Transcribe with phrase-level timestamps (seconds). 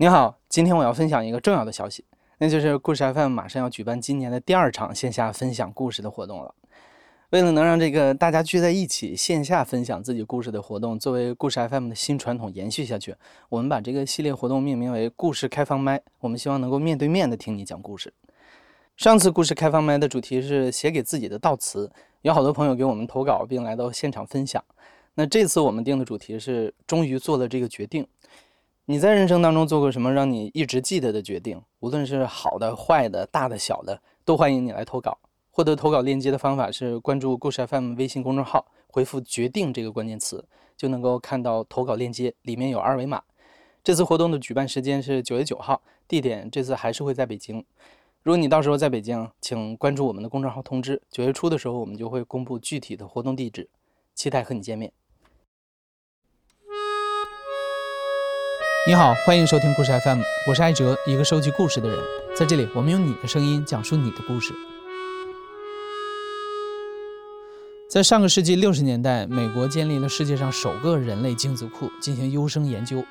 [0.00, 2.02] 你好，今天我要分享一个重要的消息，
[2.38, 6.54] 那就是故事 FM 马上要举办今年的第二场线下分享故事的活动了。
[7.32, 13.14] 为了能让这个大家聚在一起线下分享自己故事的活动作为故事 FM 的新传统延续下去，
[13.50, 16.00] 我们把这个系列活动命名为“故事开放麦”。
[16.20, 18.10] 我们希望能够面对面的听你讲故事。
[18.96, 21.92] 上次故事开放麦的主题是写给自己的悼词，
[22.22, 24.64] 有好多朋友给我们投稿并来到现场分享。
[25.12, 28.08] 那这次我们定的主题是终于做了这个决定。
[28.90, 31.62] 你在人生当中做过什么让你一直记得的决定？
[31.78, 35.16] 无论是好的、坏的、大的、小的，都欢迎你来投稿。
[35.52, 40.44] 获得投稿链接的方法是关注故事 FM 微信公众号，回复“决定”这个关键词，
[40.76, 43.22] 就能够看到投稿链接，里面有二维码。
[43.84, 47.64] 这次活动的举办时间是九月九号，地点这次还是会在北京。
[48.24, 51.00] 如果你到时候在北京，请关注我们的公众号通知。
[51.08, 53.68] 九月初的时候，我们就会公布具体的活动地址，
[54.16, 54.92] 期待和你见面。
[58.86, 61.98] 你好，欢迎收听故事 FM，我是艾哲，一个收集故事的人。
[62.34, 64.54] 在这里，我们用你的声音讲述你的故事。
[67.86, 73.04] 在上个世纪六十年代，美国建立了世界上首个人类精子库进行优生研究。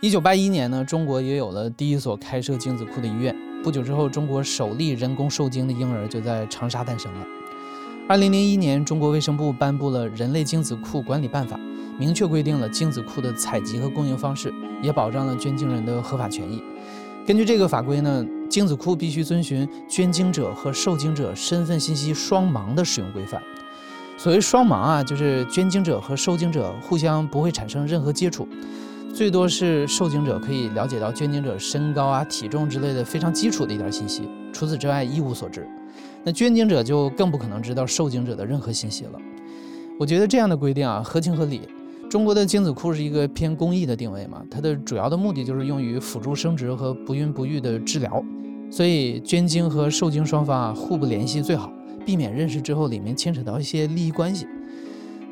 [0.00, 3.34] 一九八一年呢，中国也有了第一所开设精子库的医院。
[3.62, 7.26] 不久之后，中国首例人工受精的婴儿就在长沙诞生了。
[8.08, 11.56] 二零零一年，中国卫生部颁布了《人类精子库管理办法》。
[11.98, 16.62] 明确规定了精子库的采集和供应方式，也保障了捐精人的合法权益。
[17.26, 23.40] 根据这个法规呢，精子库必须遵循捐精者和受精者身份信息双盲的使用规范。
[24.16, 28.46] 所谓双盲啊，就是捐精者和受精者互相不会产生任何接触，
[29.14, 35.66] 最多是受精者可以了解到捐精者身高啊、体重之类的非常基础的一点信息，除此之外一无所知。
[36.22, 39.18] 那捐精者就更不可能知道受精者的任何信息了。
[39.98, 41.62] 我觉得这样的规定啊，合情合理。
[42.14, 48.24] 中国的精子库是一个偏公益的定位嘛，它的主要的目的就是用于辅助生殖和不孕不育的治疗，
[48.70, 51.72] 所以捐精和受精双方啊互不联系最好，
[52.06, 54.46] 避免认识之后里面牵扯到一些利益关系。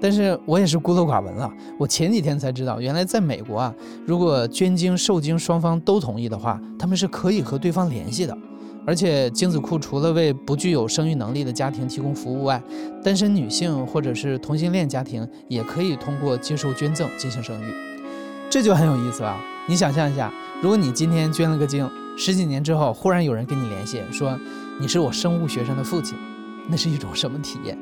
[0.00, 1.48] 但是我也是孤陋寡闻了，
[1.78, 3.72] 我前几天才知道，原来在美国啊，
[4.04, 8.36] 如果捐精受精双方都同意的话，他们是可以和对方联系的。
[8.84, 12.60] 而且精子库除了为不具有生育能力的家庭提供服务外，
[13.02, 17.72] 单身女性或者是同性恋家庭也可以通过接受捐赠进行生育，
[18.50, 19.38] 这就很有意思了。
[19.68, 21.88] 你想象一下，如果你今天捐了个精，
[22.18, 24.36] 十几年之后忽然有人跟你联系说
[24.80, 26.18] 你是我生物学生的父亲，
[26.68, 27.78] 那是一种什么体验？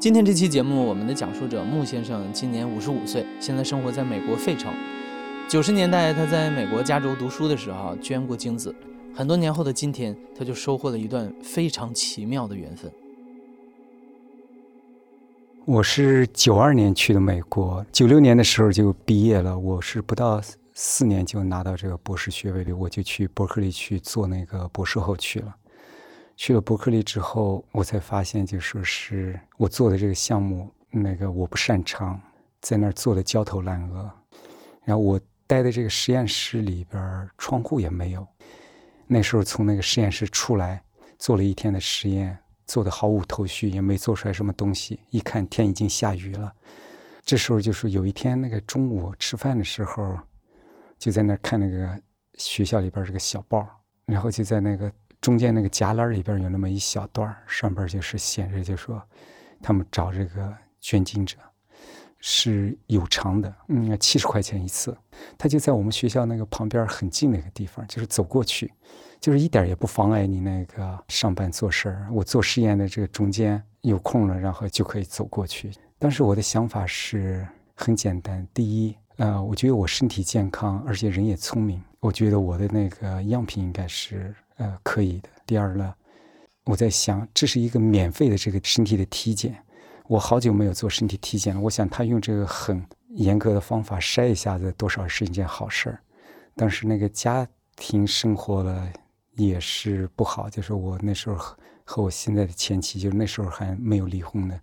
[0.00, 4.72] 今天这期节目，我们的讲述者穆先生今年五十五岁，现在生活在美国费城。
[5.48, 8.72] 九十年代他在美国加州读书的时候捐过精子。
[9.16, 12.90] 很多年后的今天，他就收获了一段非常奇妙的缘分。
[15.64, 19.56] 我是九二年去的美国，九六年的时候就毕业了。
[19.56, 20.42] 我是不到
[20.72, 25.54] 四年就拿到这个博士学位的，我就去伯克利去做那个博士后去了。
[26.36, 32.20] 去了伯克利之后，我才发现，就说是我做的这个项目，那个我不擅长，
[32.60, 34.10] 在那儿做的焦头烂额。
[34.82, 38.26] 然后我待的这个实验室里边，窗户也没有。
[39.06, 40.82] 那时候从那个实验室出来，
[41.18, 45.00] 做了一天的实验，做的毫无头绪，也没做出来什么东西。
[45.10, 46.52] 一看天已经下雨了，
[47.24, 50.18] 这时候就是有一天那个中午吃饭的时候，
[50.98, 52.00] 就在那看那个
[52.34, 53.68] 学校里边这个小报，
[54.06, 59.02] 然后就在那个中间那个夹栏里边有那么一小段上边就是显着就说，
[59.62, 61.36] 他们找这个捐精者。
[62.26, 64.96] 是有偿的，嗯，七十块钱一次。
[65.36, 68.72] 他就在我们学校那个旁边很近那个地方，就是走过去，
[69.20, 72.08] 就是一点也不妨碍你那个上班做事儿。
[72.10, 75.70] 我做实验的这个中间有空了，然后就可以走过去。
[75.98, 85.28] 当时我的想法是很简单：第一，呃，我觉得我身体健康，而且人也聪明，我觉得我的那个样品应该是呃可以的。
[85.44, 85.92] 第二呢，
[86.64, 89.62] 我在想，这是一个免费的这个身体的体检。
[90.06, 96.00] 我好久没有做身体体检了，我想他用这个很严格的方法筛一下子，多少是一件好事儿。
[96.54, 98.86] 但是那个家庭生活了
[99.32, 101.36] 也是不好，就是我那时候
[101.84, 104.60] 和我现在的前妻，就是那时候还没有离婚呢，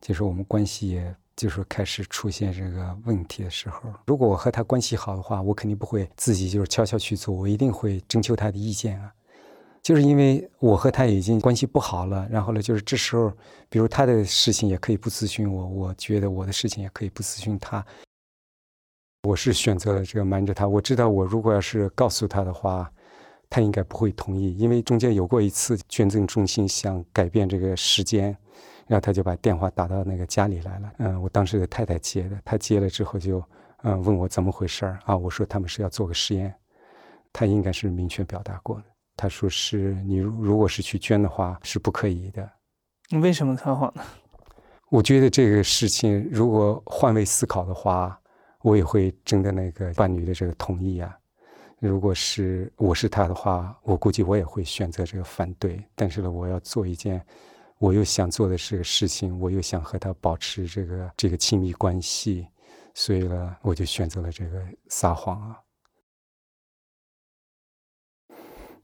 [0.00, 3.80] 就是我们关系也就是开始出现这个问题的时候。
[4.06, 9.10] 如果我和他关系好的话，我肯定不会自己就是悄悄去做，我一定会征求他的意见啊。
[9.82, 13.32] 就是因为我和他已经关系不好了，然后呢，就是这时候，
[13.68, 17.84] 比如他的事情也可以不咨询我，我觉得我的事情也可以不咨询他。
[19.24, 20.68] 我是选择了这个瞒着他。
[20.68, 22.88] 我知道我如果要是告诉他的话，
[23.50, 28.36] 他应该不会同意，因为中间有过一次捐赠中心想改变这个时间，
[28.86, 30.92] 然后他就把电话打到那个家里来了。
[30.98, 33.42] 嗯，我当时的太太接的，他接了之后就
[33.82, 35.16] 嗯问我怎么回事儿啊？
[35.16, 36.54] 我说他们是要做个实验。
[37.32, 38.84] 他应该是明确表达过的。
[39.22, 42.50] 他说是你如果是去捐的话是不可以的。
[43.08, 44.02] 你为什么撒谎呢？
[44.90, 48.20] 我觉得这个事情如果换位思考的话，
[48.62, 51.16] 我也会征得那个伴侣的这个同意啊。
[51.78, 55.80] 如果是我是他的话，我估计我也会选择这个反对。
[55.94, 57.24] 但是呢，我要做一件
[57.78, 62.48] 我又想做的这个事情，我又想和他保持这个这个亲密关系，
[62.92, 65.56] 所以呢，我就选择了这个撒谎啊。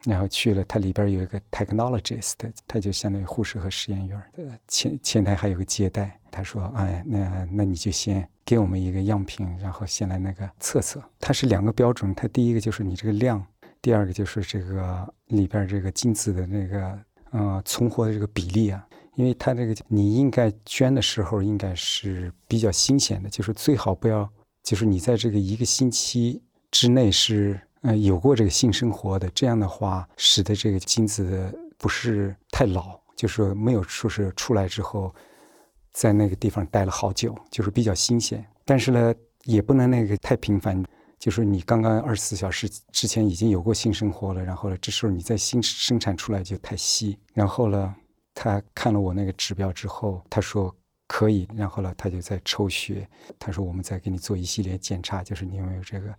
[0.09, 2.33] 然后去了，它里边有一个 technologist，
[2.67, 6.19] 他就相当于护士和实验员的前前台还有个接待。
[6.31, 11.03] 他说：“哎，那那你就先给我们一个样品，然后先来那个测测。
[11.21, 13.45] 它是两个标准，它第一个就是你这个量，
[13.83, 16.99] 第二个就是这个里边这个精子的那个
[17.33, 18.83] 呃存活的这个比例啊。
[19.17, 24.27] 因为它这个你应该捐的时候应该是比较新鲜的，就是最好不要，
[24.63, 26.41] 就是你在这个一个星期
[26.71, 35.15] 之内是。”嗯，有过这个性生活的，这样的话，使得这个精子不是太老，就是没有说是出来之后，
[35.93, 38.45] 在那个地方待了好久，就是比较新鲜。
[38.65, 39.15] 但是呢，
[39.45, 40.85] 也不能那个太频繁，
[41.21, 47.17] 就是你刚刚二十四小时之前已经有过性生活了，然后呢，这时候你再新生产出来就太稀。
[47.33, 47.95] 然后呢，
[48.35, 50.75] 他看了我那个指标之后，他说
[51.07, 53.09] 可以，然后呢，他就在抽血，
[53.39, 56.13] 他说我们再给你做一系列检查，就是你有没有这个。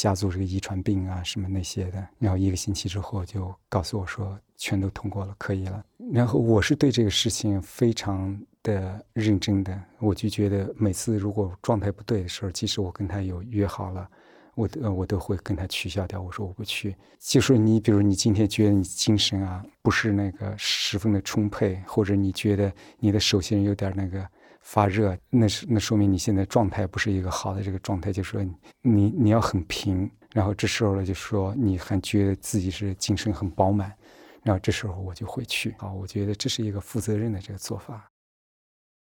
[0.00, 5.84] 家族这个遗传病啊，什么那些的，然后一个星期之后就告诉我说全都通过了，可以了。
[6.10, 14.08] 然后我是对这个事情非常的认真的，我就觉得每次如果状态不对的时候，即使我跟他有约好了，
[14.54, 16.18] 我都我都会跟他取消掉。
[16.18, 16.96] 我说我不去。
[17.18, 24.26] 就是你比如你今天觉得你精神啊不是那个十分的充沛，或者你觉得你的手心有点那个。
[24.60, 28.42] 发热，那是那说明你现在状态不是一个好的这个状态，就是说
[28.82, 33.92] 你你要很平，然后这时候呢就说你还觉得自己是精神很饱满，
[34.42, 38.08] 然后这时候我就会去啊，我觉得这是一个负责任的这个做法。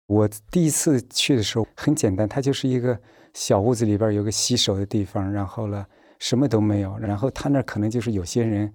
[0.07, 2.99] 我第一次去的时候很简单，它就是一个
[3.33, 5.85] 小屋子里边有个洗手的地方，然后呢
[6.19, 8.73] 什么都没有，然后他那可能就是有些人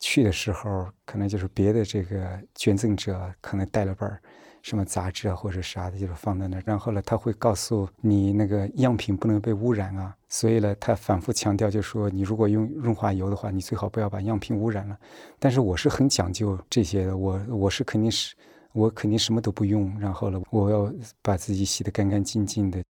[0.00, 4.20] 去的时候，可能就是别的这个捐赠者可能带了本儿。
[4.64, 6.62] 什么杂志啊，或者啥的，就是放在那儿。
[6.64, 10.16] 然后呢，他会告诉你那个样品不能被污染啊。
[10.26, 14.98] 所以呢，他反复强调，就说你如果用润滑油的话，你最好不要把样品污染了。
[15.38, 18.34] 但是我是很讲究这些的，我我是肯定是，
[18.72, 19.94] 我肯定什么都不用。
[20.00, 20.90] 然后呢，我要
[21.20, 22.82] 把自己洗得干干净净的。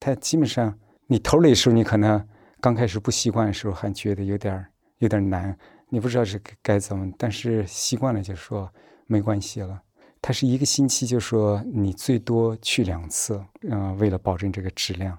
[0.00, 2.22] 他基本上，你头里的时候，你可能
[2.60, 4.66] 刚开始不习惯的时候，还觉得有点
[4.98, 5.56] 有点难，
[5.88, 7.10] 你不知道是该怎么。
[7.16, 8.70] 但是习惯了，就说
[9.06, 9.80] 没关系了。
[10.22, 15.18] 他是一个星期，就说你最多去两次，嗯，为了保证这个质量。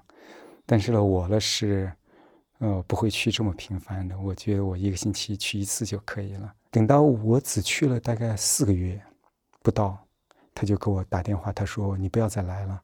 [0.64, 1.92] 但是呢，我呢是，
[2.56, 4.18] 呃，不会去这么频繁的。
[4.18, 6.50] 我觉得我一个星期去一次就可以了。
[6.70, 8.98] 等到我只去了大概四个月
[9.62, 10.02] 不到，
[10.54, 12.80] 他就给我打电话，他说你不要再来了，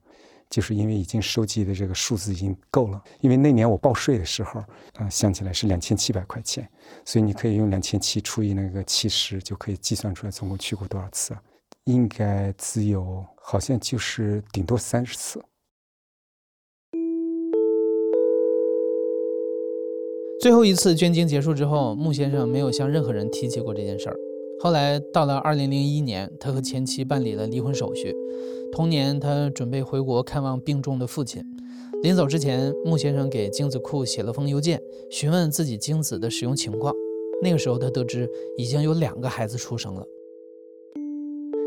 [0.50, 3.02] 就是因为已经收集的这个数字已经够了。
[3.23, 4.62] 因为那年我报税的时候，
[4.99, 6.69] 嗯，想起来是两千七百块钱，
[7.02, 11.34] 所以你可以用两千七除以那个七十，就可以计算出来总共去过多少次。
[11.85, 15.43] 应该只有，好像就是顶多三十次。
[20.41, 24.16] 最后一次捐精结束之后，穆先生没有向任何人提起过这件事儿。
[24.62, 28.14] 后来到了二零零一年，他和前妻办理了离婚手续。
[28.73, 31.43] 同年，他准备回国看望病重的父亲。
[32.02, 36.95] 临走之前，穆先生给精子库写了封邮件，询问自己精子的使用情况。
[37.43, 38.26] 那个时候，他得知
[38.57, 40.07] 已经有两个孩子出生了。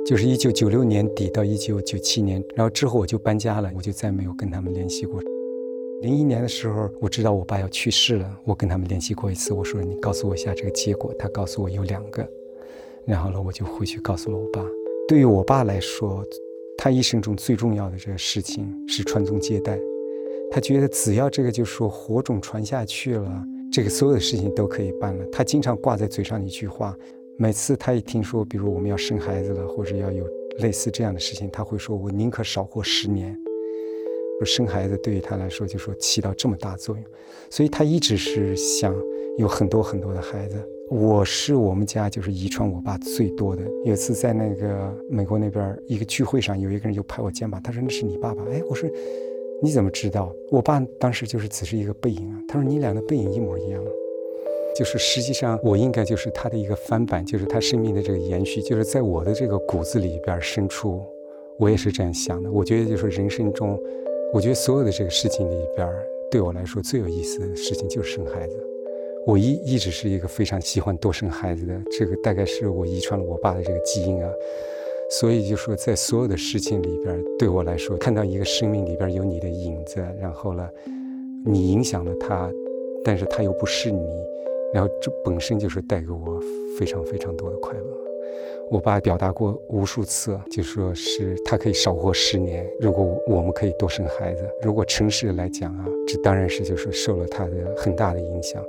[0.05, 5.21] 就是一九九六年底到一九九七年，然后之后我就搬家了，我就再没有跟他们联系过。
[6.01, 11.13] 零一年的时候，我知道我爸要去世了，我跟他们联系过一次，我说你告诉我一下这个结果。
[11.17, 12.27] 他告诉我有两个，
[13.05, 14.61] 然后呢，我就回去告诉了我爸。
[15.07, 16.21] 对于我爸来说，
[16.77, 19.79] 他一生中最重要的这个事情是传宗接代。
[20.51, 25.25] 他觉得只要这个就说火种传下去了，这个所有的事情都可以办了。
[25.31, 26.93] 他经常挂在嘴上的一句话。
[27.37, 30.25] 每次他一听说，比如我们要生孩子了，或者要有
[30.59, 33.37] 类似这样的事情，他会说：“我宁可少活十年。”
[34.45, 37.03] 生孩子对于他来说，就说起到这么大作用，
[37.49, 38.93] 所以他一直是想
[39.37, 40.61] 有很多很多的孩子。
[40.89, 43.63] 我是我们家就是遗传我爸最多的。
[43.85, 48.87] 有次在那个美国那边一个聚会上，有一个人就拍我肩膀，他说：“那是你爸爸。”哎，我说
[49.63, 52.43] ：“你怎么知道？”我爸当时就是只是一个背影啊。
[52.47, 53.81] 他说：“你俩的背影一模一样。”
[54.75, 61.01] 就是实际上，我应该就是他的一个翻版，就是他生命的这个延续，就是在我的这个骨子里边深处，
[61.57, 62.51] 我也是这样想的。
[62.51, 63.79] 我觉得就是人生中，
[64.33, 65.87] 我觉得所有的这个事情里边，
[66.31, 68.55] 对我来说最有意思的事情就是生孩子。
[69.25, 74.29] 我一一直是一个非常喜欢多生孩子的，这个大概是我遗传了我爸的这个基因啊。
[75.09, 80.67] 所以就说，在所有的事情里边，对我来说，看到一个生命里边有你的影子，然后呢，
[81.45, 82.51] 你影响了他，
[83.03, 84.07] 但是他又不是你，
[84.73, 86.41] 然后这本身就是带给我
[86.77, 87.85] 非常非常多的快乐。
[88.71, 94.49] 我爸表达过无数次，就说是他可以少活十年，如果我们可以多生孩子。
[94.63, 98.63] 如果诚实来讲啊，这当然是就是受了他的很大的影响。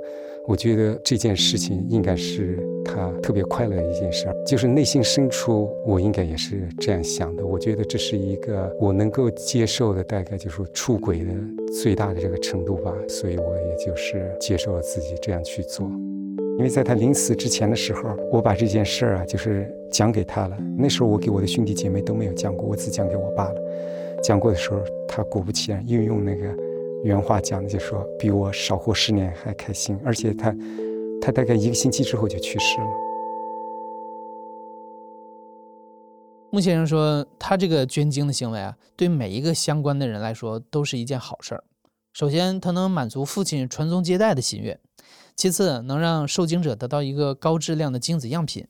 [0.47, 7.43] 我觉得这件事情应该是他特别快乐的一件事儿，就是内心深处我应该也是这样想的。
[7.43, 11.33] 我觉得这是一个我能够接受的，大概就是出轨的
[11.81, 12.93] 最大的这个程度吧。
[13.07, 15.89] 所以我也就是接受了自己这样去做。
[16.57, 20.55] 因为在他临死之前的时候，我把这件事儿啊，就是讲给他了。
[20.77, 23.55] 那时候我给我的兄弟姐妹都没有讲过，我只讲给我爸了。
[24.23, 26.47] 讲过的时候，他果不其然，又用那个
[27.05, 29.95] 原话讲的，就说比我少活十年还开心。
[30.03, 30.51] 而且他，
[31.21, 32.87] 他大概一个星期之后就去世了。
[36.49, 41.63] 穆先生说，他这个捐精的行为啊，对每一个相关的人来说都是一件好事儿。
[42.11, 44.79] 首先，他能满足父亲传宗接代的心愿。
[45.35, 48.65] 其次，能让受精者得到一个高质量的精子样品；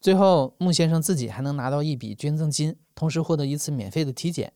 [0.00, 4.52] 最后，穆先生自己还能拿到一笔捐赠金，同时获得一次免费的体检。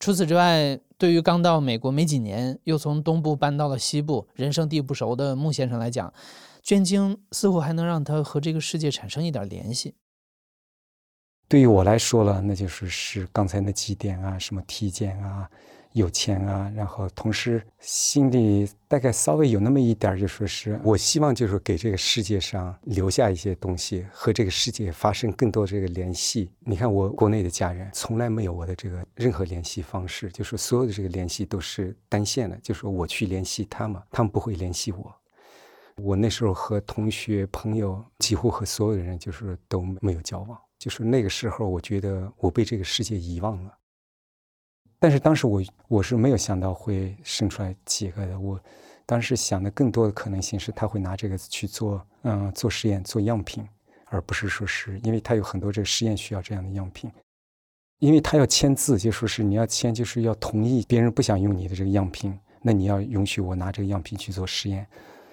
[0.00, 6.12] 除此之外，对于刚到美国没几年，又从东部搬到了西部，人生地不熟的穆先生来讲，
[6.60, 9.94] 捐精似乎还能让他和这个世界产生一点联系。
[11.46, 15.48] 对于我来说了，那就是是刚才那几点啊，什么体检啊。
[15.98, 26.50] 有钱啊，然后同时心里大概稍微有那么一点，就说是我希望就是给这个世界上留下一些东西，和这个世界发生更多这个联系。
[26.60, 35.14] 你看我国内的家人从来没有我的这个任何联系方式，就是所有的这个联系都是单线的，就是我去联系他们，他们不会联系我。
[35.96, 43.74] 我那时候和同学朋友几乎和所有的人就是都没有交往，就是那个时候我觉得我被这个世界遗忘了。
[44.98, 48.58] 但是当时我我是没有想到会生出来几个的，我
[49.06, 53.66] 当时想的更多的可能性是他会拿这个去做嗯做实验做样品，
[54.06, 57.10] 而不是说是因为他有很多这个实验需要这样的样品，
[58.00, 64.86] 因为他要签字就说是你要签就是要同意别人不想用你的这个样品，那你要允许我拿这个样品去做实验，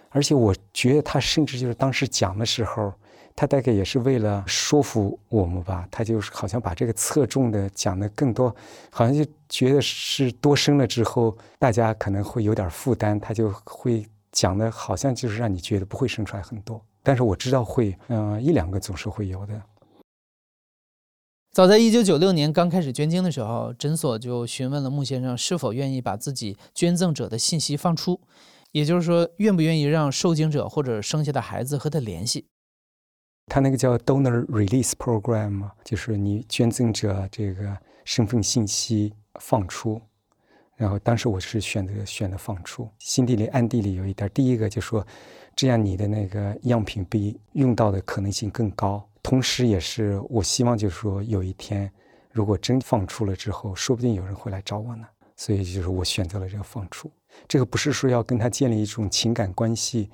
[0.09, 2.93] 而且我觉得他甚至就是当时讲的时候。
[3.35, 8.55] 他大概也是为了说服我们吧，他就是好像把这个侧重的讲的更多，
[8.89, 19.61] 好像就觉得是多生了之后，大家可能会有点负担，他就会讲的好像就是让你觉得不会生出来很多，但是我知道会，嗯，一两个总是会有的。
[21.51, 28.21] 早在一九九六年刚开始捐精的时候，诊所就询问了穆先生是否愿意把自己捐赠者的信息放出，
[28.71, 32.47] 也就是说，愿不愿意让受精者或者生下的孩子和他联系。
[33.47, 40.01] 他那个叫 Donor Release Program，就是你捐赠者这个身份信息放出。
[40.75, 44.29] 然后当时我是选择选择放出，心底里暗地里有一点。
[44.33, 45.05] 第一个就说，
[45.55, 49.07] 这样你的那个样品被用到的可能性更高。
[49.23, 51.89] 同时，也是我希望就是说，有一天
[52.31, 55.07] 如果真放出了之后，说不定有人会来找我呢。
[55.37, 57.09] 所以就是我选择了这个放出。
[57.47, 60.09] 这个不是说要跟他建立一种情感关系，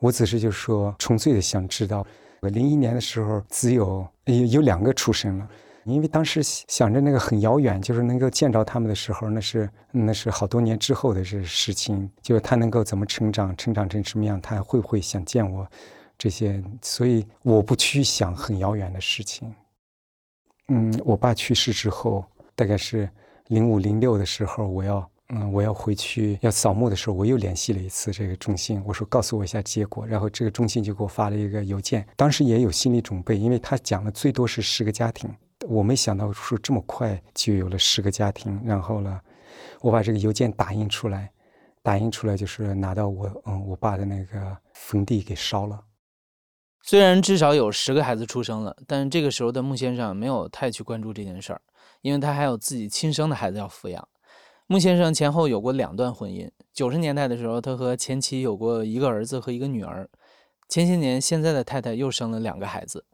[0.00, 2.06] 我只是就是说纯粹的想知道。
[2.40, 5.48] 我零一年的时候，只有有有两个出生了，
[5.84, 15.66] 因为当时想着那个很遥远，就是能够见着他们的时候，那是那是好多年之后的事事情，就是他能够怎么成长，成长成什么样，他会不会想见我，
[16.18, 19.54] 这些，所以我不去想很遥远的事情。
[20.68, 22.24] 嗯，我爸去世之后，
[22.54, 23.08] 大概是
[23.48, 25.08] 零五零六的时候，我要。
[25.28, 32.06] 嗯，我要回去要扫墓的时候，我又联系了一次这个中心，我说告诉我一下结果，然后这个中心就给我发了一个邮件。
[32.14, 35.28] 当时也有心理准备，因为他讲了最多是十个家庭，
[35.66, 38.60] 我没想到说这么快就有了十个家庭。
[38.64, 39.20] 然后呢，
[39.80, 41.32] 我把这个邮件打印出来，
[41.82, 45.82] 打印出来就是拿到我嗯我爸的那个坟地给烧了。
[46.84, 51.60] 虽然至少有十个孩子出生了，但这个时候的穆先生没有太去关注这件事儿，
[52.00, 54.08] 因为他还有自己亲生的孩子要抚养。
[54.68, 56.50] 穆先生前后有过两段婚姻。
[56.72, 60.10] 九十年代的时候，他和前妻有过一个儿子和一个女儿。
[60.68, 63.04] 前些年，现在的太太又生了两个孩子。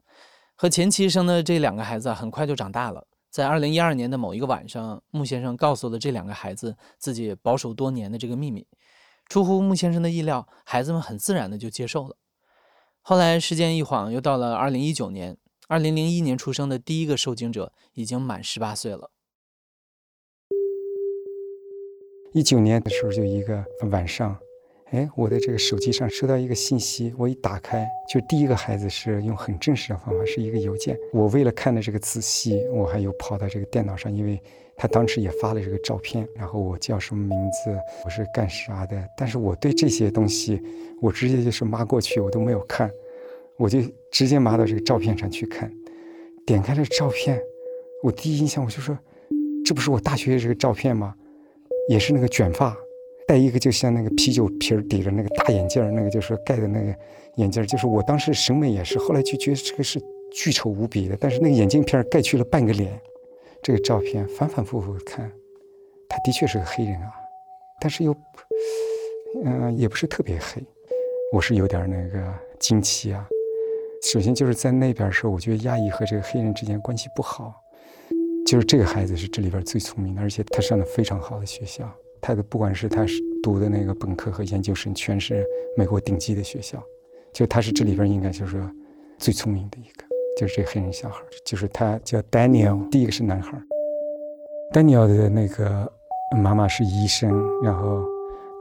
[0.55, 3.05] 和前妻生的这两个孩子很快就长大了。
[3.29, 8.65] 在二零一二年的某一个晚上，穆先生告诉了这两个孩子自己保守多年的这个秘密。
[9.29, 12.15] 出乎穆先生的意料，孩子们很自然的就接受了。
[13.01, 15.37] 后来时间一晃，又到了二零一九年。
[15.67, 19.11] 二零零一年出生的第一个受精者已经满十八岁了。
[22.33, 24.35] 一九年的时候，就一个晚上，
[24.89, 30.97] 哎，我的这个手机上收到一个信息，我一打开，就第一个孩子是用很正式的方法，是一个邮件。
[31.11, 34.41] 我为了看的这个仔细，我还有跑到这个电脑上，因为
[34.75, 39.07] 他当时也发了这个照片，然后我叫什么名字，我是干啥的。
[39.15, 40.59] 但是我对这些东西，
[41.03, 42.89] 我直接就是抹过去，我都没有看，
[43.57, 43.79] 我就
[44.11, 45.71] 直接抹到这个照片上去看。
[46.47, 47.39] 点开了照片，
[48.01, 48.97] 我第一印象我就说，
[49.63, 51.13] 这不是我大学的这个照片吗？
[51.89, 52.77] 也是那个卷发。
[53.25, 56.93] 戴一个就像那个啤酒瓶儿抵着那个大眼镜儿，那个就是盖的那个
[57.35, 59.97] 眼镜儿，就是我当时审美也是，后来就觉得这个是
[60.33, 61.17] 巨丑无比的。
[61.19, 62.99] 但是那个眼镜片儿盖去了半个脸，
[63.61, 65.31] 这个照片反反复复看，
[66.09, 67.13] 他的确是个黑人啊，
[67.79, 68.13] 但是又，
[69.45, 70.61] 嗯，也不是特别黑，
[71.31, 72.21] 我是有点那个
[72.59, 73.25] 惊奇啊。
[74.03, 77.62] 首先就是在那边的时候，我觉得亚裔和这个黑人之间关系不好，
[78.45, 81.89] 就是这个孩子是这里边最聪明的，而且他上的非常好的学校。
[82.21, 85.45] 他的不管是他是读的那个本科和研究生，全是
[85.75, 86.81] 美国顶级的学校，
[87.33, 88.71] 就他是这里边应该就是说
[89.17, 90.05] 最聪明的一个，
[90.39, 93.61] 就是这黑人小孩，就是他叫 Daniel，第一个是男孩。
[94.71, 95.91] Daniel 的那个
[96.41, 97.29] 妈妈是医生，
[97.61, 98.05] 然后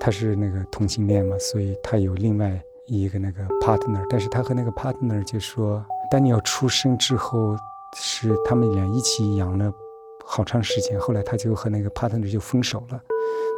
[0.00, 7.56] 他是那个同性恋嘛，所以他有另外一个那个 partner，但是他和那个 partner 就说，Daniel 出生之后
[7.94, 9.72] 是他们俩一起养了
[10.24, 13.00] 好长时间，后来他就和那个 partner 就分手了。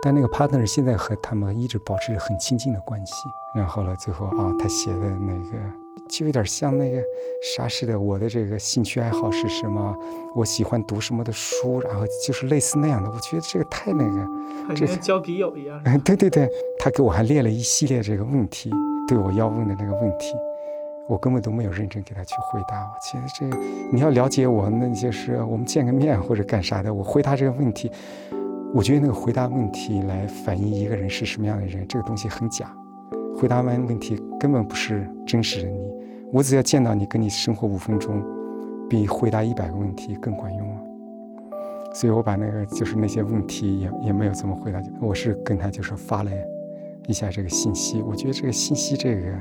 [0.03, 3.13] 但那个 partner 现在和他们一直保持着很亲近的关系。
[3.55, 5.59] 然后呢，最后啊，他写的那个
[6.09, 7.01] 就有点像那个
[7.57, 7.99] 啥似的。
[7.99, 9.97] 我的这个兴趣爱好是什么？
[10.35, 11.81] 我喜欢读什么的书？
[11.81, 13.09] 然后就是类似那样的。
[13.09, 14.05] 我觉得这个太那
[14.69, 15.81] 个，就像交笔友一样。
[16.05, 18.71] 对对对，他给我还列了一系列这个问题，
[19.09, 20.35] 对我要问的那个问题，
[21.09, 22.81] 我根本都没有认真给他去回答。
[22.83, 27.91] 我觉得这个你要了解我，那就是我们见个面或者干啥的，我回答这个问题。
[28.75, 32.75] 我觉得那个回答问题来反映一个人是什么样的人，这个东西很假。
[33.37, 35.93] 回答完问题根本不是真实的你。
[36.33, 38.21] 我只要见到你，跟你生活五分钟，
[38.89, 40.81] 比回答一百个问题更管用啊。
[41.93, 46.31] 所以我把那个就是那些问题也也没有怎么回答，我是跟他就是发了
[47.07, 48.03] 一下这个信息。
[48.03, 49.33] 我觉得这个信息这个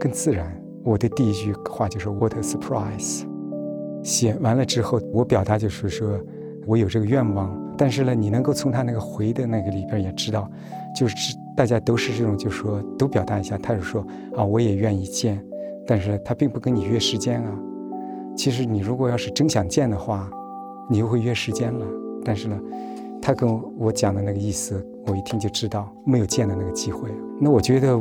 [0.00, 0.63] 更自然。
[0.84, 3.24] 我的第一句话就是 “What a surprise”。
[4.02, 6.20] 写完了之后，我表达就是说
[6.66, 7.58] 我有这个愿望。
[7.76, 10.48] 但是呢，你能够从他那个回的那个里边也知道，
[10.94, 15.44] 就是大家都是这种，就是说都表达一下，他就说啊，我也愿意见，
[15.86, 17.58] 但是他并不跟你约时间啊。
[18.36, 20.30] 其实你如果要是真想见的话，
[20.88, 21.84] 你就会约时间了。
[22.24, 22.60] 但是呢，
[23.20, 27.10] 他跟我讲的那个意思，我一听就知道没有见的那个机会。
[27.40, 27.98] 那我觉得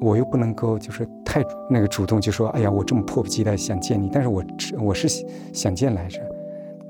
[0.00, 4.44] 我又不能够就是太那个主动，就说哎呀，我这么迫不及待想见你，但是我
[4.80, 5.08] 我是
[5.52, 6.20] 想见来着。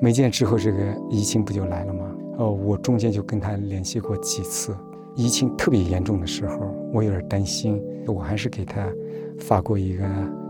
[0.01, 2.15] 没见之后，这个疫情不就来了吗？
[2.39, 4.77] 哦，我中间就跟他联系过几次，
[5.15, 8.87] 疫情特别严重的时候，我有点担心，我还是给他
[9.39, 10.05] 发过一个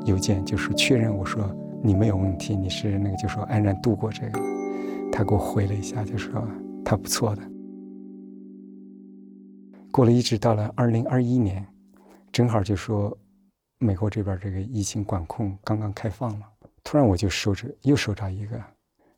[0.05, 1.49] 邮件，就是确认我说
[1.81, 4.41] 你没有问题，你是那个就说安然度过这个。
[5.13, 6.43] 他给我回了一下，就说
[6.85, 7.43] 他不错的。
[9.93, 11.65] 过了一直到了二零二一年，
[12.37, 13.17] 正好就说
[13.79, 16.47] 美国这边这个疫情管控刚刚开放了，
[16.85, 18.63] 突然我就收着又收到一个。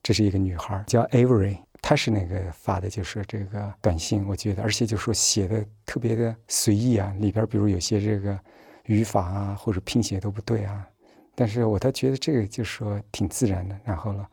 [0.04, 8.38] 这是一个女孩，叫 Avery，她是那个发的，就是这个短信，我觉得，而且就说写的特别的随意啊，里边比如有些这个
[8.84, 10.88] 语法啊或者拼写都不对啊，
[11.34, 13.76] 但是我倒觉得这个就说挺自然的。
[13.82, 14.24] 然后呢，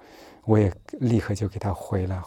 [0.44, 2.24] 我也立刻就给她回了。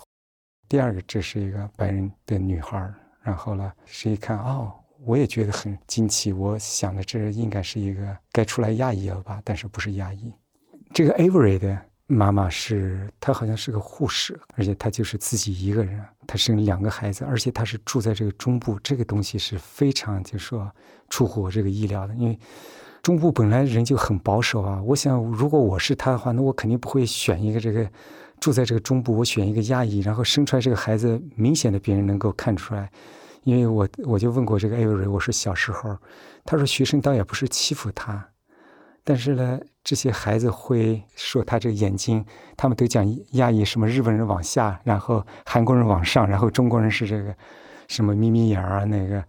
[0.68, 2.92] 第二个，这是一个白人的女孩，
[3.22, 10.32] 然后呢，是一看哦，我也觉得很惊奇，我想的这应该是一个该出来亚裔了吧，但是不是亚裔，
[10.92, 11.78] 这个 Avery 的。
[12.10, 20.72] 妈妈是她，好像是个护士，而且她就是自己一个人，她生两个孩子，而且她是住在这个中部，这个东西是非常就说
[21.10, 22.38] 出乎我这个意料的，因为
[23.02, 24.82] 中部本来人就很保守啊。
[24.82, 27.86] 我想，如果我是她的话，那我肯定不会选一个这个
[28.40, 32.90] 住在这个中部，我选一个亚裔，然后生出来这个孩子，明显的别人能够看出来，
[33.44, 35.96] 因为我我就问过这个艾瑞，我说小时候，
[36.44, 38.28] 他说学生倒也不是欺负他。
[39.04, 42.22] 但是呢，这些孩子会说他这个眼睛，
[42.58, 47.34] 他们都讲亚裔，什么日本人往下，然后韩国人往上，然后中国人是这个
[47.86, 49.24] 什么眯眯眼啊，那个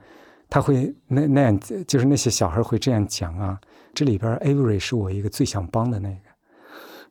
[0.50, 3.58] 他会那那样，就是那些小孩会这样讲啊。
[3.94, 6.30] 这里边 Avery 是我一个最想帮的那个，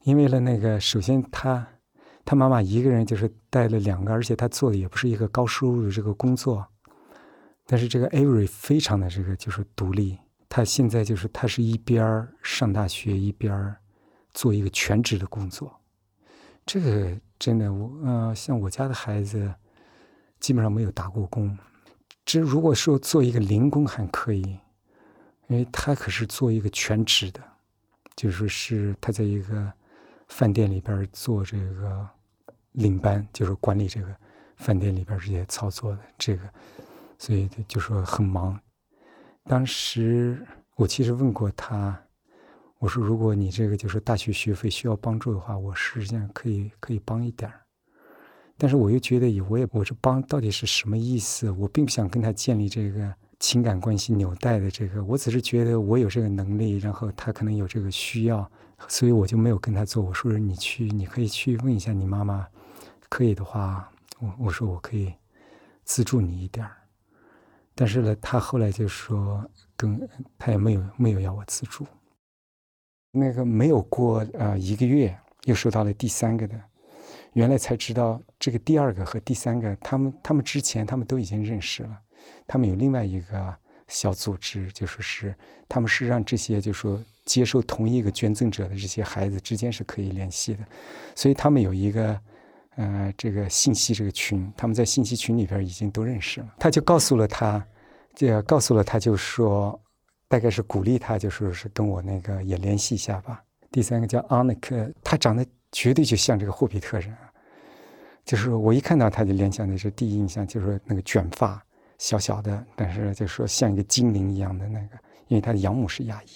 [0.03, 1.67] 因为了那个，首先他
[2.27, 6.67] 他妈妈一个人就是带了两个，而且他做的也不是一个高收入的这个工作，
[7.71, 10.19] 但是这个 Avery 非常的这个就是独立。
[10.49, 13.77] 他现在就是，他是一边上大学，一边
[14.33, 15.79] 做一个全职的工作。
[16.65, 19.55] 这个真的，我呃，像我家的孩子，
[20.41, 21.57] 基本上没有打过工。
[22.25, 24.59] 这如果说做一个零工还可以，
[25.49, 27.43] 因为他可是做一个全职的，
[28.17, 29.71] 就说是他在一个
[30.29, 32.09] 饭店里边做这个
[32.73, 34.17] 领班，就是管理这个
[34.57, 36.43] 饭店里边这些操作的这个，
[37.19, 38.59] 所以就说很忙。
[39.45, 42.01] 当时我其实问过他，
[42.79, 47.61] 我说如果你这个就是大学学费需要帮助的话，我实际上可以可以帮一点儿。
[48.57, 51.51] 但是我又觉得，我也我这帮到底是什么意思？
[51.51, 58.51] 我并不想跟他建立这个情感关系纽带的这个，我只是觉得我有这个能力，然后他可能有这个需要，
[58.89, 60.03] 所以我就没有跟他做。
[60.03, 62.47] 我说你去，你可以去问一下你妈妈，
[63.09, 65.15] 可以的话，我我说我可以
[65.85, 66.73] 资助你一点儿。
[67.81, 71.87] 但是呢，他后来就说，跟他也没有没有要我资助。
[73.13, 76.61] 那个没有过呃一个月，又收到了第三个的。
[77.35, 81.97] 原来才知道，这个第二个和第三个，他们他们之前他们都已经认识了，
[82.49, 85.33] 他们有另外一个小组织，就说是
[85.69, 90.65] 他们是让这些就说接受同一个捐赠者的这些孩子之间是可以联系的，
[91.15, 92.21] 所以他们有一个
[92.79, 96.55] 呃这个信息这个群，他们在信息群里边已经都认识了。
[96.59, 97.63] 他就告诉了他，
[98.15, 99.79] 就告诉了他，就说
[100.27, 103.45] 大概是鼓励他，就说是跟我那个也联系一下吧。
[103.71, 105.47] 第三个叫阿内克，他长得。
[105.71, 107.15] 绝对就像这个霍比特人，
[108.25, 111.63] 就是我一看到他就联想的是第一印象，就是那个卷发，
[111.99, 116.29] 小小的，但是就说像一个精灵一样的那个，因为他的养母是亚裔，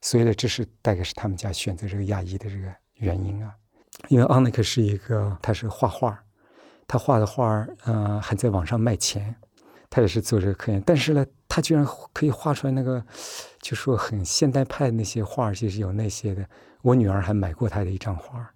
[0.00, 3.54] 所以呢，这是大概是他们家选择这个亚裔的这个原因啊。
[4.08, 6.18] 因为奥尼克是一个，他是画画，
[6.86, 9.34] 他画的画嗯，还在网上卖钱，
[9.88, 13.04] 他也是做这个科研，但是呢，他居然可以画出来那个，
[13.60, 16.44] 就说很现代派的那些画，就是有那些的。
[16.82, 18.50] 我女儿还买过他的一张画。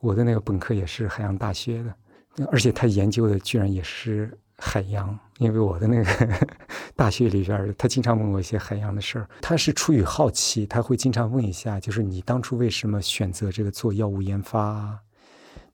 [0.00, 6.46] 我的那个本科也是海洋大学的，而且他研究的居然也是海洋，因为我的那个
[6.94, 9.28] 大学里边，他经常问我一些海洋的事儿。
[9.40, 14.96] 他是出于好奇，他会经常问一下，就是你当初为什么选择这个做药物研发？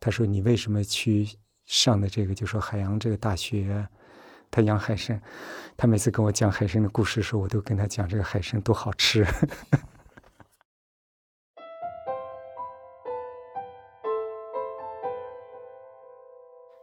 [0.01, 1.29] 他说你为什么去
[1.66, 3.87] 上的这个，就说海洋这个大学，
[4.51, 5.20] 他养海参。
[5.77, 9.27] 他每次跟我讲海参的故事的时候，我都跟他讲这个海参多好吃。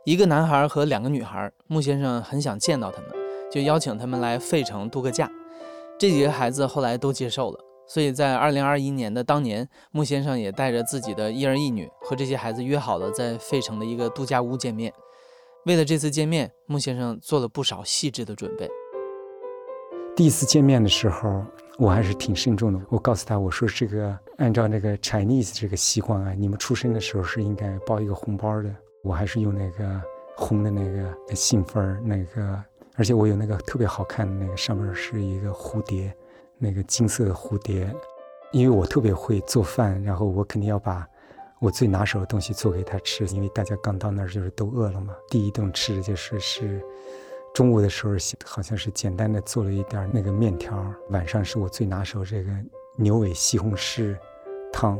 [0.05, 3.09] 一个男孩和两个女孩，穆先生很想见到他们，
[3.51, 5.27] 就邀请他们来费城度个假。
[5.97, 14.93] 这几个孩子后来都接受了，所以在二零二一年的当年，穆先生也带着自己的一儿一女和这些孩子约好了在费城的一个度假屋见面。
[15.65, 18.69] 为了这次见面，穆先生做了不少细致的准备。
[20.15, 21.43] 第一次见面的时候，
[21.79, 22.79] 我还是挺慎重的。
[22.89, 28.69] 我告诉他，我说这个按照那个 Chinese 这个习惯啊，你们出生的时候是应该包一个红包的。
[29.05, 30.01] 我还是用那个
[30.35, 32.61] 红的那个信封，那个，
[32.95, 36.11] 而且我有那个特别好看的那个，上面是一个蝴蝶，
[36.57, 37.93] 那个金色的蝴蝶。
[38.51, 41.07] 因为我特别会做饭，然后我肯定要把
[41.59, 43.25] 我最拿手的东西做给他吃。
[43.27, 46.81] 因为大家刚到那儿就是都饿了嘛，第一顿吃的就是是
[47.53, 48.13] 中午的时候，
[48.43, 50.83] 好像是简单的做了一点那个面条。
[51.09, 52.51] 晚上是我最拿手这个
[52.95, 54.17] 牛尾西红柿
[54.73, 54.99] 汤。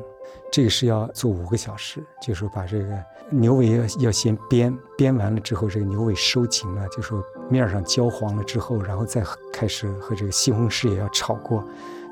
[0.51, 11.63] 这个是要做五个小时，就是把这个牛尾要要先煸，煸完了之后，这个牛尾收紧了，就说面上焦黄了之后，然后再开始和这个西红柿也要炒过，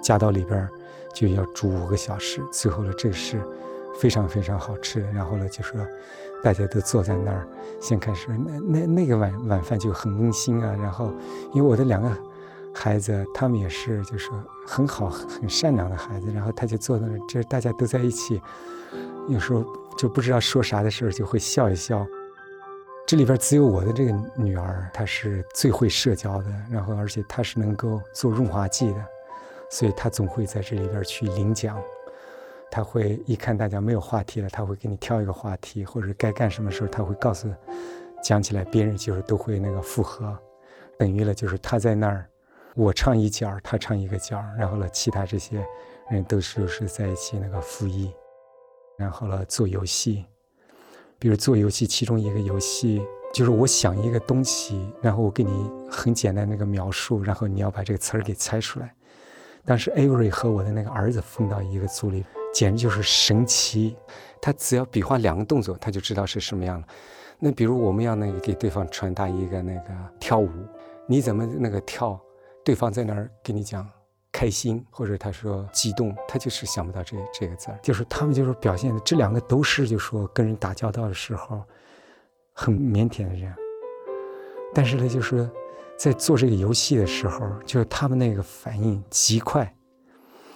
[0.01, 0.67] 加到里边
[1.13, 2.41] 就要煮五个小时。
[2.51, 3.41] 最后呢，这是
[3.99, 5.01] 非常非常好吃。
[5.13, 5.79] 然后呢，就说
[6.43, 7.47] 大家都坐在那儿，
[7.79, 10.75] 先开始那那那个晚晚饭就很温馨啊。
[10.81, 11.11] 然后
[11.53, 12.11] 因为我的两个。
[12.75, 14.33] 孩子，他们也是，就说
[14.65, 16.31] 很好、很善良的孩子。
[16.33, 18.41] 然后他就坐在那儿，就是大家都在一起，
[19.29, 19.65] 有时候
[19.97, 22.05] 就不知道说啥的时候，就会笑一笑。
[23.05, 29.05] 这里边只有我的这个女儿，她是最会社交的，然后而且她是能够做润滑剂的，
[29.69, 31.81] 所以她总会在这里边去领奖。
[32.71, 37.47] 她会一看大家没有话题了，她会给你挑一个话题，或者该干什么时候，她会告诉
[38.23, 40.37] 讲起来，别人就是都会那个附和，
[40.97, 42.25] 等于了就是她在那儿。
[42.75, 45.63] 我唱一角，他唱一个角，然后呢，其他这些
[46.09, 48.11] 人都是是在一起那个附议，
[48.97, 50.25] 然后呢做游戏，
[51.19, 53.01] 比如做游戏，其中一个游戏
[53.33, 58.93] 就是我想一个东西，然后我给你很简单那个描述，然后你要把这个词儿给猜出来。
[59.65, 63.95] 当时 Avery 和我的那个儿子分到一个组里，简直就是神奇，
[64.41, 66.87] 他只要比划两个动作，他就知道是什么样了。
[67.39, 70.49] 那比如我们要那个给对方传达一个那个跳舞，
[71.07, 72.19] 你怎么那个跳？
[72.65, 73.89] 对方在那儿跟你讲
[74.33, 77.79] 开心，或者他说激动，他就是想不到这这个字儿。
[77.81, 81.63] 就是他们就是表现的这两个都是，就说跟人打交道的时候
[82.51, 83.53] 很腼腆的人。
[84.73, 85.47] 但是呢，就是
[85.95, 89.71] 在做这个游戏的时候，就是他们那个反应极快，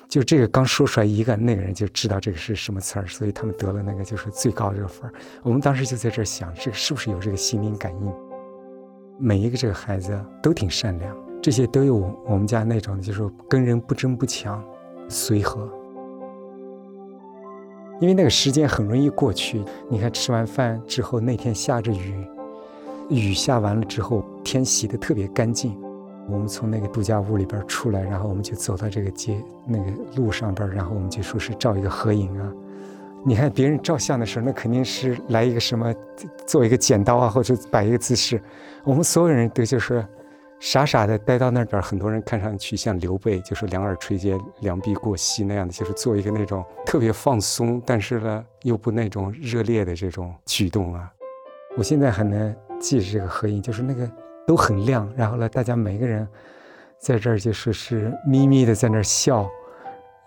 [0.10, 5.14] 就这个刚说出来一个，那个人就知道这个是什么词儿，所以他们得了那个就是最高这个分儿。
[5.44, 8.12] 我们当时就在这儿想，这个是不是有这个心灵感应？
[9.20, 11.16] 每一个这个孩子都挺善良，
[11.48, 14.62] 这些都有我们家那种就是跟人不争不抢，
[15.08, 15.66] 随和。
[18.02, 22.28] 因为那个时间很容易过去，你看吃完饭之后那天下着雨。
[23.08, 25.74] 雨下完了之后，天洗得特别干净。
[26.28, 29.86] 我们从那个度假屋里边出来，然后我们就走到这个街那个
[30.18, 32.52] 路上边，然后我们就说是照一个合影啊。
[33.24, 35.96] 你看别人照相的时候，那肯定是来一个什么，
[36.46, 38.42] 做一个剪刀啊，或者摆一个姿势。
[38.84, 40.06] 我们所有人都就是
[40.60, 51.12] 傻傻的待到那边，很多人看上去像刘备，就是两耳垂肩、两臂过膝那样的，就是做一个那种特别放松，但是呢又不那种热烈的这种举动啊。
[51.76, 52.56] 我现在还能。
[52.80, 54.08] 记着这个合影，就是那个
[54.46, 56.28] 都很亮，然后呢，大家每个人
[57.00, 59.50] 在这儿就说是咪咪的在那儿笑，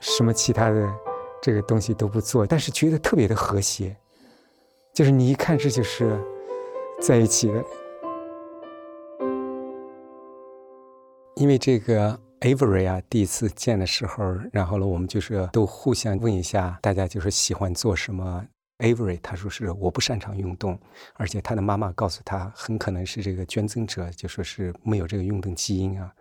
[0.01, 0.93] 什么其他的
[1.41, 3.97] 这个东西都不做，但是觉得特别的和谐，
[4.93, 6.19] 就是你一看这就是
[7.01, 7.65] 在一起的。
[11.41, 14.23] 因为这个 Avery 啊，第一次见的时候，
[14.53, 18.45] 然后呢，我们就是都互相问一下，大家就是喜欢做什么。
[18.81, 20.79] Avery 他说是我不擅长运动，
[21.15, 26.13] 而且他的妈妈告诉他很可能是这个捐赠者，就说是没有这个运动基因啊。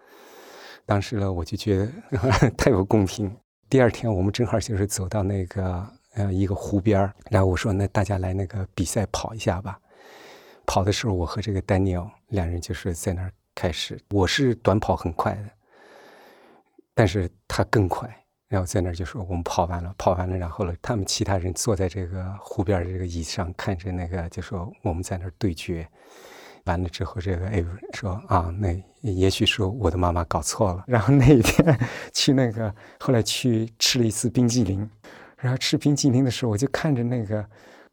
[0.85, 3.29] 当时呢，我就觉得 太不公平。
[3.69, 9.77] 第二天我们正好就是走到那个呃一个湖边然后我说那大家来那个比赛跑一下吧。
[10.65, 15.49] 跑的时候我和这个 Daniel 两人就是在那儿开始，我是短跑很快的，
[16.93, 18.09] 但是他更快。
[18.47, 25.85] 然后在那儿就说我们跑完了，跑完了，然后呢，他们其他人坐在这个湖边这个椅子上，看着那个，就说我们在那儿对决。
[26.63, 27.61] 完了之后，这个艾
[27.93, 30.85] 说啊，那也许是我的妈妈搞错了。
[30.87, 31.77] 然后那一天
[32.15, 34.89] 去那个，后来去吃了一次冰激凌。
[35.35, 37.45] 然后吃冰激凌的时候，我就看着那个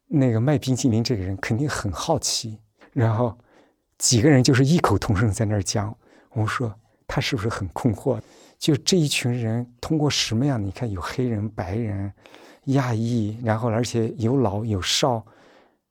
[0.07, 2.57] 那个卖冰激凌这个人，肯定很好奇。
[2.93, 3.37] 然后
[3.97, 5.95] 几个人就是异口同声在那儿讲，
[6.31, 6.73] 我们说
[7.07, 8.19] 他是不是很困惑？
[8.59, 10.63] 就这一群人，通过什么样？
[10.63, 12.11] 你看，有黑人、白人、
[12.65, 15.25] 亚裔，然后而且有老有少，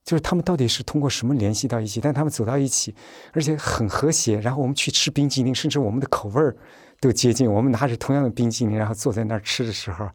[0.05, 2.01] 就是他们到底是通过什么联系到一起？
[2.01, 2.95] 但他们走到一起，
[3.33, 4.40] 而且很和谐。
[4.40, 6.57] 然后我们去吃冰激凌，甚至我们的口味儿
[7.01, 7.51] 都接近。
[7.51, 10.09] 我们拿着同样的冰激凌，然后坐在那儿吃的时候，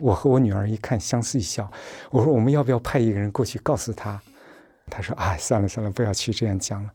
[0.00, 1.70] 我和我女儿一看，相视一笑。
[2.10, 4.20] 我说：“我们要不要派一个人过去告诉他？”
[4.88, 6.90] 他说：“啊，算了算了，不要去这样讲了。”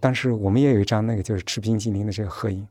[0.00, 2.66] 当时我们也有一张那个就是吃冰激凌的这个合影。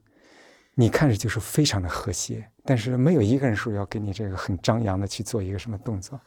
[0.77, 6.19] 你看着就是非常的和谐，但是没有一个人说要给你这个很张扬的去做一个什么动作。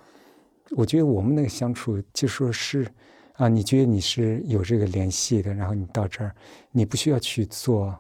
[0.71, 2.91] 我觉得我们那个相处就说是，
[3.35, 6.35] 啊，你觉得你是有这个联系的，然后你到这儿，
[6.73, 7.95] 你不需要去做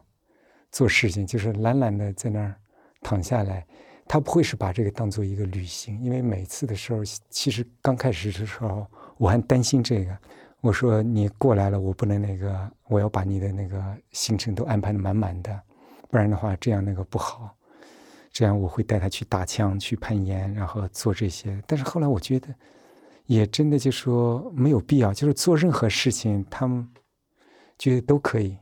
[0.72, 2.54] 做事情，就是懒懒的在那儿
[3.02, 3.66] 躺下来。
[4.06, 8.86] 他不会是把这个当做一个旅行，因为每次的时候，其实刚开始的时候
[9.18, 10.16] 我还担心这个。
[10.60, 15.60] 我说你过来了，我不能那个，我要把你的那个行程都安排的满满的。
[16.10, 17.54] 不然的话，这样那个不好。
[18.32, 21.62] 这样我会带他去打枪、去攀岩，然后做这些。
[21.66, 22.48] 但是后来我觉得，
[23.26, 25.12] 也真的就说没有必要。
[25.12, 26.88] 就是做任何事情，他们
[27.78, 28.56] 觉得都可以。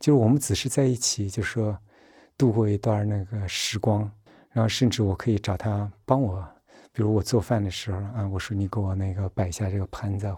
[0.00, 1.76] 就是我们只是在一起，就说
[2.38, 4.10] 度过一段那个时光。
[4.50, 6.46] 然后甚至我可以找他帮我，
[6.94, 10.32] 比如我做饭的时候啊，我说你给我那个摆下这个盘子。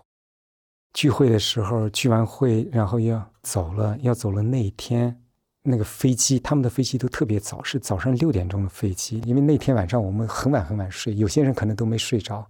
[0.95, 5.23] 聚会的时候，聚完会然后要走了，要走了那一天。
[5.63, 9.21] 那个飞机，他们的飞机都特别早，是早上六点钟的飞机。
[9.27, 12.49] 因为那天晚上我们很晚很晚睡，有些人可能都没睡着，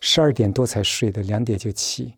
[0.00, 2.14] 十二点多才睡的，两点就起。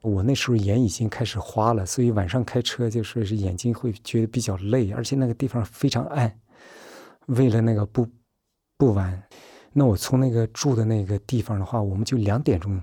[0.00, 6.40] 我那时候眼已经开始花了，所以晚上开车就说是眼睛会觉得比较累，而且那个地方非常暗。
[7.26, 8.08] 为了那个不
[8.78, 9.22] 不晚，
[9.72, 12.82] 那我从那个住的那个地方的话，我们就两点钟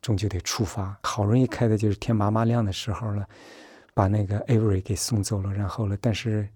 [0.00, 3.26] 钟就得出发，好容易开的就是天麻麻亮的时候了。
[3.94, 6.48] 把那个 Avery 给送走了，然后了，但是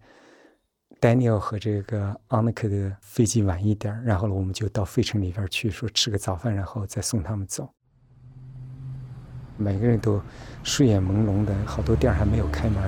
[1.02, 7.68] Daniel 和这个 Anika 的飞机晚一点，然后了，我们就到费城里边去，说吃个早饭，然后再送他们走。
[9.58, 10.18] 每个人都
[10.62, 12.82] 睡眼朦胧的，好多店还没有开门。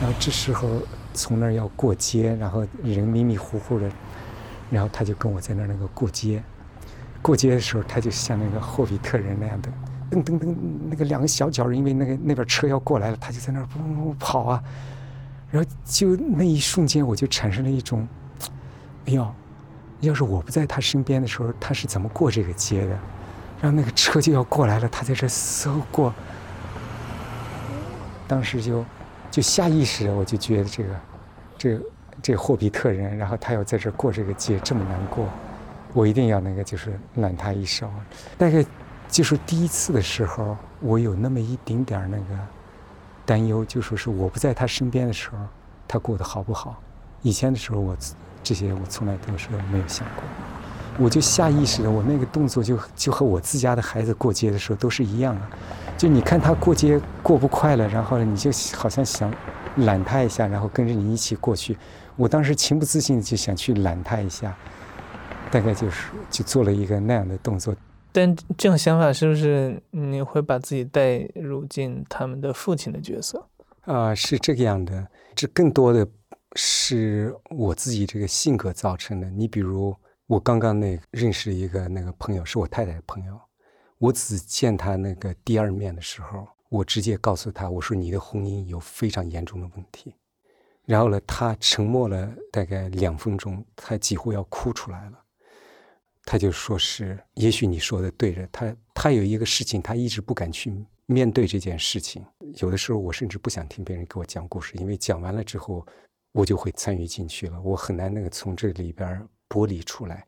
[0.00, 0.80] 然后这时候
[1.12, 3.92] 从那儿要过街，然后人迷迷糊糊的，
[4.74, 6.42] 然后他就跟我在那儿那个过街。
[7.22, 9.70] 过街的时候，他就像那个霍比特人那样的。
[10.10, 10.54] 噔噔噔，
[10.90, 14.62] 那个两个小脚，因为那个那边车要过来了，他就在那儿不跑啊。
[15.50, 18.06] 然后就那一瞬间，我就产生了一种，
[19.06, 19.34] 哎呦，
[20.00, 22.98] 要是我不在他身边的时候，他是怎么过这个街的？
[23.62, 26.12] 然后那个车就要过来了，他在这嗖过。
[28.26, 28.84] 当时就
[29.30, 31.00] 就下意识我就觉得这个，
[31.56, 31.84] 这个
[32.24, 35.28] 这霍比特人，然后他要在这儿过这个节这么难过，
[35.92, 37.86] 我一定要那个就是揽他一手。
[38.38, 38.64] 大概
[39.10, 42.24] 就是第一次的时候，我有那么一丁点儿那个
[43.26, 45.36] 担忧，就说是我不在他身边的时候，
[45.86, 46.80] 他过得好不好？
[47.20, 47.94] 以前的时候，我
[48.42, 50.24] 这些我从来都是没有想过。
[50.96, 55.42] 我就下意识的，我那个动作就就和我自家的孩子过节的时候都是一样的，
[55.98, 59.30] 就你看他过节过不快了，然后你就好像想
[59.76, 61.76] 揽他一下，然后跟着你一起过去。
[62.16, 64.56] 我当时情不自禁的就想去揽他一下，
[65.50, 67.74] 大概就是就做了一个那样的动作。
[68.12, 73.48] 但这种想法是不是你会把自己带入进他们的父亲的角色？
[73.82, 75.08] 啊，是这个样的。
[75.34, 76.06] 这更多的
[76.54, 79.30] 是我自己这个性格造成的。
[79.30, 79.94] 你比如。
[80.26, 83.38] 我刚刚那认识一个那个朋友，是我太太的朋友。
[83.98, 90.14] 我只见他那个第二面的时候，我直接告诉他，我说你的婚姻有非常严重的问题。
[90.84, 95.18] 然后呢，他沉默了大概两分钟，他几乎要哭出来了。
[96.24, 100.72] 他就说是，也许你说的对着，他他有一个事情，他一直不敢去
[101.06, 102.24] 面对这件事情。
[102.56, 105.86] 有的时候，我甚至不想听别人给我讲故事，因为讲完了之后，
[106.32, 109.26] 我就会参与进去了，我很难那个从这里边。
[109.46, 110.26] 剥离出来，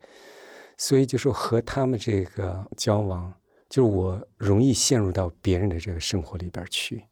[0.77, 3.33] 所以就说和他们这个交往，
[3.69, 7.03] 就是我容易陷入到别人的这个生活里边去。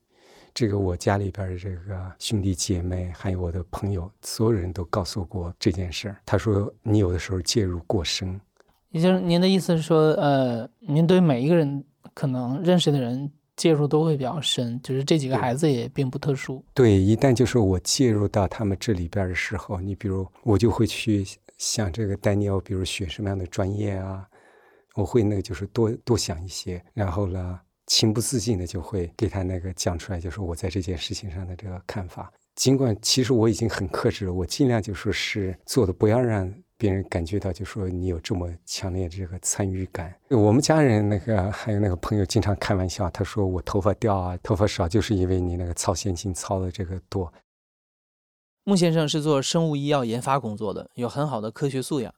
[0.53, 6.17] 这个我家里边的这个兄弟姐妹，还有我的朋友，所有人都告诉过这件事儿。
[6.25, 8.41] 他说你有的时候介入过深。
[8.91, 16.65] 也就是您的意思是说，呃，您对每一个人可能认识的人介入都会比较深，就是这几个孩子也并不特殊。
[16.73, 21.27] 对，一旦就是我介入到他们这里边的时候，你比如我就会去。
[21.57, 24.29] 想这个丹尼尔，比如学什么样的专业啊？
[24.95, 32.33] 我会那个就是多多想一些，然后呢，情不自禁的就会给他那个讲出来，就是我在这件事情上的这个看法。
[32.55, 40.15] 尽管其实我已经很克制了，我尽量就说是做的不要让别人感觉到，就说你有这么强烈的这个参与感。
[40.31, 47.33] 我们家人那个还有那个朋友经常开玩笑，他说我头发掉啊，头发少，就是因为你那个操心情操的这个多。
[48.63, 52.15] 穆先生是做生物医药研发工作的，有很好的科学素养，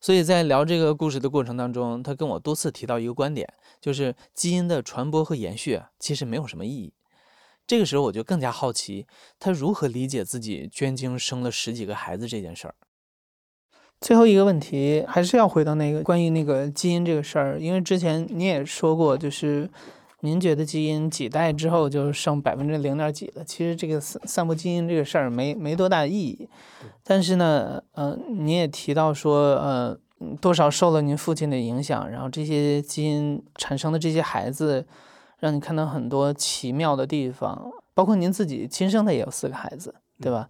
[0.00, 3.46] 所以在聊这个故事的过程当中，他跟我多次提到一个观点，
[3.80, 6.92] 就是基因的传播和延续其实没有什么意义。
[7.66, 9.06] 这个时候我就更加好奇，
[9.38, 12.74] 他如何理解自己捐精生了十几个孩子这件事儿。
[14.00, 19.70] 最后一个问题还是要回到那个关于那个基因这个事儿，因为之前你也说过，就是。
[20.20, 23.44] 您觉得基因几代之后就剩百分之零点几了？
[23.44, 26.48] 其实这个散散播基因这个事儿没没多大意义。
[27.02, 29.98] 但是呢，嗯，您也提到说，呃，
[30.40, 34.86] 多少受了您父亲的影响，然后这些基因产生的这些孩子，
[35.38, 37.70] 让你看到很多奇妙的地方。
[37.94, 40.48] 包括您自己亲生的也有四个孩子，对吧？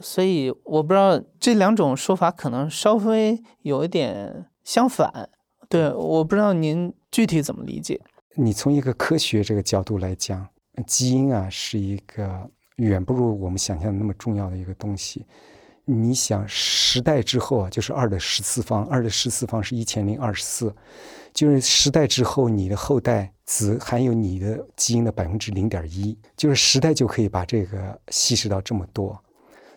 [0.00, 5.28] 所以我不知道这两种说法可能稍微有一点相反。
[5.68, 8.00] 对，我不知道您具体怎么理解。
[8.34, 10.48] 你从一个科学这个角度来讲，
[10.86, 15.26] 基因啊是一个远不如我们想象的那么重要的一个东西。
[15.84, 20.74] 你想十代之后啊，就是二的十次方，二的十次方是一千零二十四，
[21.34, 29.20] 就是十代之后，你的后代只含有你的基因的百分之零点一，就是十代就可以把这个稀释到这么多。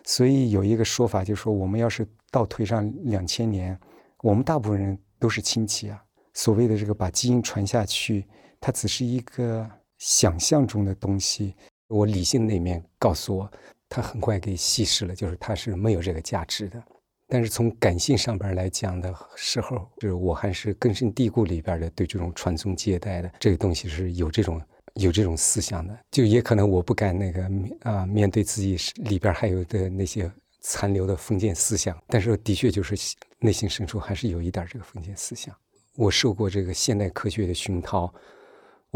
[0.04, 3.78] 所以有一个说法，就是说我们要是倒推上两千年，
[4.22, 6.02] 我们大部分人都是亲戚啊。
[6.32, 8.24] 所谓的这个把基因传下去。
[8.66, 9.64] 它只是一个
[9.96, 11.54] 想象中的东西，
[11.86, 13.48] 我理性那面告诉我，
[13.88, 16.82] 它很快给稀释了，就是它是没有这个价值的。
[17.28, 24.60] 但是从感性上边来讲的时候，就是我还是根深蒂固里边的对这种传宗接代的这个东西是有这种
[24.94, 25.96] 有这种思想的。
[26.10, 27.48] 就也可能我不敢那个
[27.82, 30.28] 啊面对自己里边还有的那些
[30.62, 32.96] 残留的封建思想，但是的确就是
[33.38, 35.54] 内心深处还是有一点这个封建思想。
[35.94, 38.12] 我受过这个现代科学的熏陶。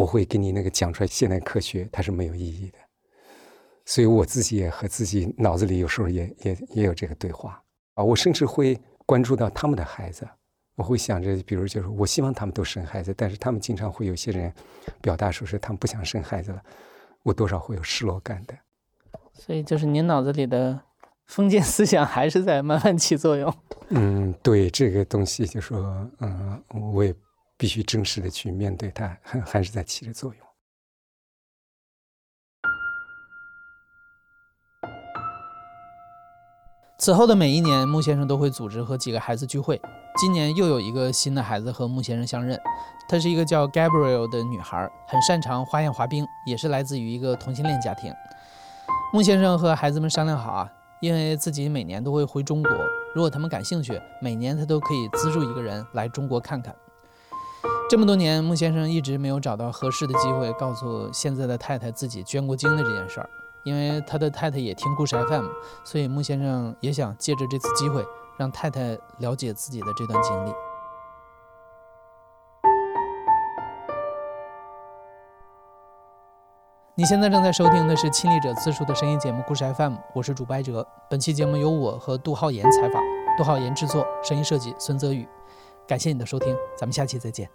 [0.01, 2.79] 我会给你那个讲出来，现代科学它是没有意义的，
[3.85, 8.03] 所以我自己也和自己脑子里有时候也也也有这个对话啊。
[8.03, 10.27] 我甚至会关注到他们的孩子，
[10.75, 14.51] 我会想着，比如就是我希望他们都生孩子，但是他们经常会有些人
[15.03, 16.63] 表达说是他们不想生孩子了，
[17.23, 18.55] 我多少会有失落感的。
[19.35, 20.81] 所以就是您脑子里的
[21.27, 23.55] 封建思想还是在慢慢起作用。
[23.91, 26.63] 嗯，对这个东西就说，嗯，
[26.95, 27.15] 我也。
[27.61, 30.47] 必须正式的去面对它，还 还是在起着作用。
[36.99, 39.79] 此后的每一年，穆先生都会组织和几个孩子聚会。
[40.19, 42.59] 今年又有一个新的孩子和穆先生相认，
[43.07, 48.11] 她是一个叫 Gabriel 的女孩，很擅长花样滑冰，也是来自于一个同性恋家庭。
[49.13, 52.73] 穆先生和孩子们商量好啊，因为自己每年都会回中国，
[53.15, 56.75] 如果他们感兴趣，每年他都可以资助一个人来中国看看。
[57.91, 63.29] 这么多年，穆先生一直没有找到合适的机会告诉现在的太太自己捐过精的这件事儿，
[63.65, 65.47] 因为他的太太也听故事 FM，
[65.85, 68.07] 所以穆先生也想借着这次机会
[68.39, 70.53] 让太太了解自己的这段经历。
[76.95, 80.87] 你现在正在收听的是《亲历者自述》的声音节目《故事 FM》，我是主播哲。
[81.09, 83.03] 本期节目由我和杜浩言采访，
[83.37, 85.27] 杜浩言制作，声音设计孙泽宇。
[85.89, 87.51] 感谢你的收听，咱们下期再见。